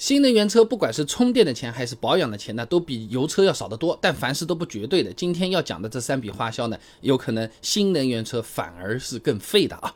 [0.00, 3.96] 新能源车不管是充电的钱还是保养的钱呢，都比油车要少得多。
[4.00, 9.94] 但凡事都不绝对的，今天要讲的这三笔花销呢，有可能新能源车反而是更费的啊。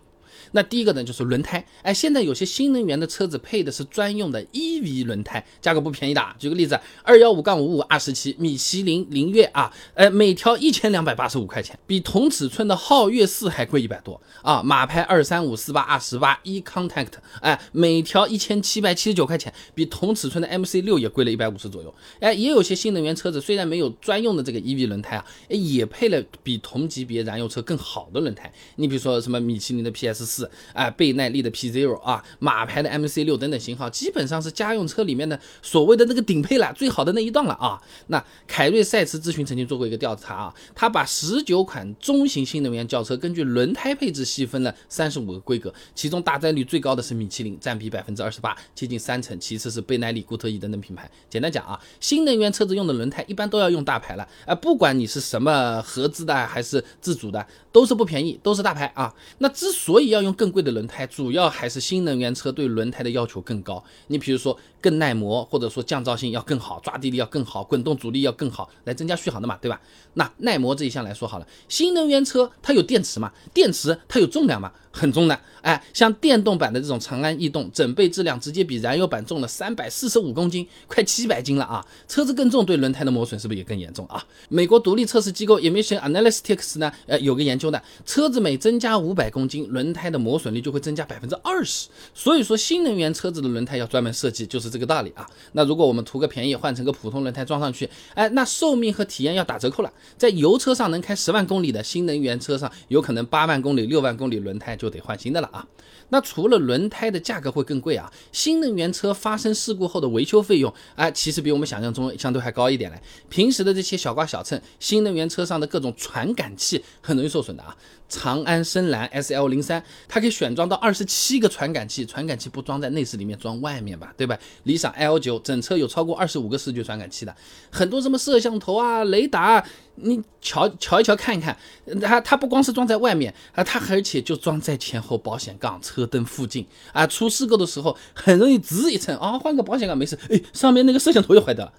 [0.54, 1.64] 那第一个呢，就是轮胎。
[1.82, 6.24] 哎，现在有些新能源的车子配的是专用的 EV 轮胎，价格不便宜的。
[6.38, 14.62] 举个例子，二幺五杠五五二十七米其林凌越啊，呃，每条一千两百八十五块钱，比同尺寸的皓月四还贵一百多啊。
[14.62, 21.92] 马牌二三五四八二十八 e contact，哎，每条一千七百七十九块钱，比同尺寸的 MC 六也贵了一百五十左右。
[22.20, 28.52] 哎，也有些新能源车子虽然没有专用的这个 EV 轮胎啊，也配了比同级别燃油车更好的轮胎。
[28.76, 30.43] 你比如说什么米其林的 PS 四。
[30.72, 37.80] 啊，倍耐力的 P Zero 啊，马牌的 MC 六等等型号，基本上是家用车里面的所谓的那个顶配了，最好的那一档了啊。
[38.08, 51.10] 那凯瑞赛驰咨询曾经做过一个调查啊，他把十九款中型新能源轿车根据轮胎配置细分了三十五个规格，其中大占率最高的是米其林，占比百分之二十八，接近三成，其次是倍耐力、固特异等等品牌。
[51.28, 59.14] 简单讲啊，新能源车子用的轮胎一般都要用大牌了，啊，不管你是什么合资的还是自主的，都是不便宜，都是大牌啊。
[59.38, 63.82] 那之所以要用更贵的轮胎，主要还是新能源车对轮胎的要求更高。
[64.08, 69.80] 你比如说更耐磨，或者说降噪性要更好，抓地力要更好，滚动阻力要更好，来增加续航的嘛，对吧？
[70.14, 73.32] 那耐磨这一项来说好了，新能源车它有电池嘛？
[73.52, 74.72] 电池它有重量嘛？
[74.96, 81.84] 很重的，哎，像电动版的这种长安逸动，整备质量直接比燃油版重了三百四十五公斤，快七百斤了啊！
[82.06, 84.24] 车子更重，对轮胎的磨损是不是也更严重啊？
[84.48, 91.88] 美国独立测试机构 Emission Analytics 呢，呃，有个研究的，车子每增加五百公斤，轮胎的磨损率就会增加百分之二十。
[92.14, 95.28] 所以说，新能源车子的轮胎要专门设计，就是这个道理啊。
[95.52, 99.92] 那如果我们图个便宜，换成个普通轮胎装上去，哎，那寿命和体验要打折扣了。
[100.16, 104.94] 在油车上能开十万公里的新能源车上，有可能八万公里、六万公里轮胎就。
[104.94, 105.66] 得换新的了啊！
[106.10, 113.02] 那除了轮胎的价格会更贵啊，新能源车发生事故后的维修费用哎，其实比我们想象中相对还高一点嘞。
[113.28, 117.76] 平时的这些小刮小蹭，新能源车上的各种传感器很容易受损的啊。
[118.08, 124.38] 长安深蓝 S L 零三，它可以选装到二十七个传感器，传感器不装在内饰里面，装外面吧，对吧？
[124.64, 127.34] 理想 L 九整车有超过二十五个视觉传感器的，
[127.70, 129.64] 很多什么摄像头啊、雷达，
[129.96, 131.56] 你瞧瞧一瞧看一看，
[132.00, 141.72] 它它不光是装在外面啊，它而且就装在前后保险杠、车灯附近啊，出事故的时候很容易吱一声啊，换个保险杠没事，哎，上面那个摄像头又坏掉了。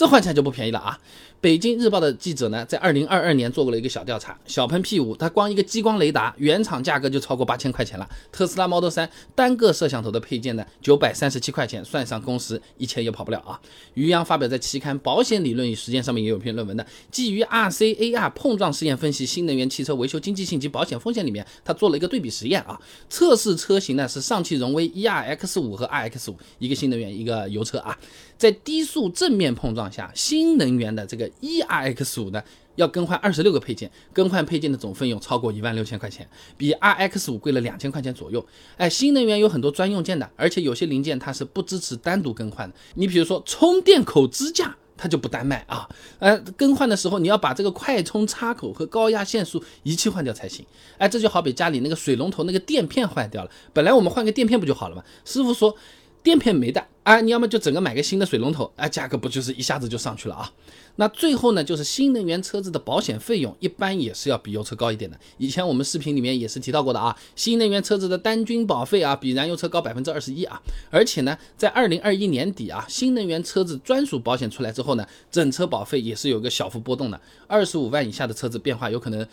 [0.00, 0.98] 这换起来就不便宜了啊！
[1.42, 8.08] 北京日报的记者呢，在二零二二年做过了一个小调查，小鹏 P 五它光一个激光雷达原厂价格就超过八千块钱了。
[8.32, 13.60] 特斯拉 Model 三单个摄像头的配件呢，九百三十七块钱，算上工时一千也跑不了啊！
[13.92, 27.94] 于洋发表在期刊《保险理论与实践》上面也有篇论文的，基于 RCAR 碰撞试验分析新能源汽车维修经济性及保险风险里面，他做了一个对比实验啊，测试车型呢是上汽荣威 ERX 五和 RX 五，一个新能源一个油车啊，
[28.38, 29.89] 在低速正面碰撞。
[29.90, 32.42] 下新能源的这个 E R X 五呢，
[32.76, 38.44] 要更换二十六个配件，更换配件的总费用超过一万六千块钱，比 R X 五贵了两千块钱左右。
[38.76, 42.74] 哎，新能源有很多专用件的，而且有些零件它是不支持单独更换的。
[42.94, 45.88] 你比如说充电口支架，它就不单卖啊。
[46.18, 50.64] 呃，更换的时候你要把这个快充插口和高压线束一气换掉才行。
[50.98, 55.04] 哎，这就好比家里那个水龙头那个垫片坏掉了，本来我们换个垫片不就好了吗？
[55.24, 55.76] 师傅说。
[56.22, 60.52] 垫片没的啊，你要么就整个买个新的水龙头，啊，价格不就是一下子就上去了啊？
[60.96, 65.18] 那最后呢，就是新能源车子的保险费用一般也是要比油车高一点的。
[65.38, 70.60] 以前我们视频里面也是提到过的啊，新能源车子的单均保费啊，比燃油车高百分之二十一啊。
[70.90, 77.18] 而且呢，在二零二一年底啊，新能源车子专属保险出来之后呢，整车保费也是有个小幅波动的。
[77.46, 79.26] 二十五万以下的车子变化有可能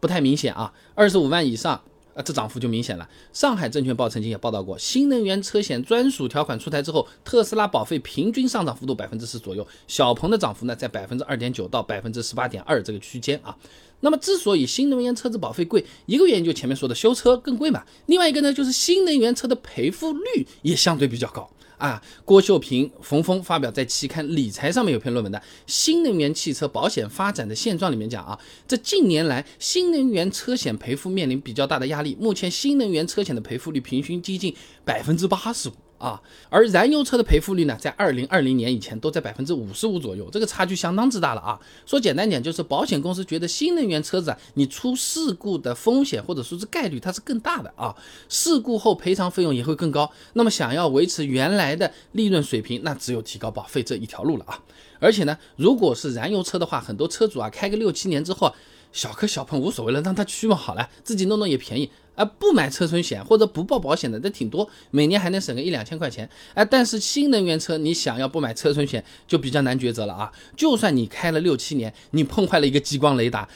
[0.00, 1.82] 不太明显啊，二十五万以上。
[2.16, 3.06] 啊，这涨幅就明显了。
[3.32, 13.54] 上海证券报曾经也报道过，新能源车险专属条款出台之后，特斯拉保费平均上涨幅度百分之十左右，小鹏的涨幅呢在百分之二点九到百分之十八点二这个区间啊。
[14.00, 21.50] 那么之所以新能源车子保费贵，一个原因就前面说的修车更贵嘛，另外一个呢就是新能源车的赔付率也相对比较高。
[21.78, 34.54] 啊，郭秀平、冯峰发表在期刊《理财》上面有篇论文的《新能源汽车保险发展的现状》里面讲啊，这近年来新能源车险赔付面临比较大的压力，目前新能源车险的赔付率平均接近
[34.84, 35.72] 百分之八十五。
[35.98, 41.58] 啊，而燃油车的赔付率呢，在二零二零年以前都在百分之五十五左右，这个差距相当之大了啊。
[41.86, 47.94] 说简单点，就是保险公司觉得新能源车子啊，你出事故的风险或者说是概率它是更大的啊，
[48.28, 50.10] 事故后赔偿费用也会更高。
[50.34, 54.60] 那么想要维持原来的利润水平，那只有提高保费这一条路了啊。
[54.98, 58.54] 而且呢，如果是燃油车的话，很多车主啊开个六七年之后。
[58.96, 61.90] 小磕小碰无所谓了，让他去嘛，好了，自己弄弄也便宜。
[62.14, 66.26] 啊，不买车损险或者不报保险的，这挺多，每年还能省个一两千块钱。
[66.54, 70.32] 哎，但是新能源车，你想要不买车损险就比较难抉择了啊。
[70.56, 73.46] 就算你开了六七年，你碰坏了一个激光雷达。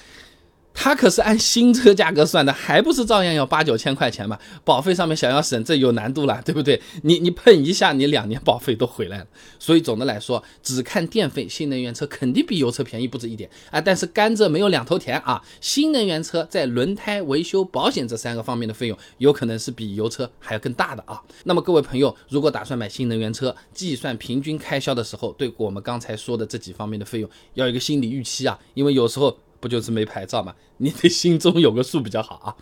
[0.72, 4.38] 它可是按新车价格算的，还不是照样要八九千块钱嘛？
[4.64, 6.81] 保费上面想要省，这有难度了，对不对？
[7.02, 9.26] 你你碰一下，你两年保费都回来了。
[9.58, 13.81] 所以总的来说，只看电费，新能源车肯定比油车便宜不止一点啊。
[13.81, 21.20] 但是甘蔗没有两头甜啊，新能源车在轮胎维修、保险这三个方面的费用，有可能是比油车还要更大的啊。
[21.44, 29.37] 那么各位朋友，如果打算买新能源车，计算平均开销的时候，对我们刚才说的这几方面的费用，要有一个心理预期啊，因为有时候。
[29.61, 30.55] 不就是没牌照嘛？
[30.79, 32.57] 你得心中有个数比较好啊。